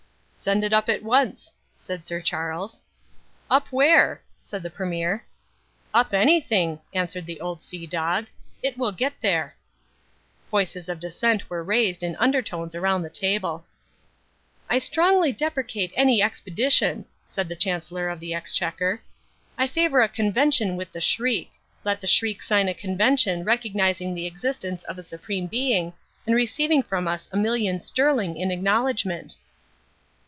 [0.41, 2.81] "Send it up at once," said Sir Charles.
[3.47, 5.23] "Up where?" asked the Premier.
[5.93, 8.25] "Up anything," answered the Old Sea Dog,
[8.63, 9.55] "it will get there."
[10.49, 13.67] Voices of dissent were raised in undertones around the table.
[14.67, 18.99] "I strongly deprecate any expedition," said the Chancellor of the Exchequer,
[19.59, 21.51] "I favour a convention with the Shriek.
[21.83, 25.93] Let the Shriek sign a convention recognizing the existence of a supreme being
[26.25, 29.35] and receiving from us a million sterling in acknowledgment."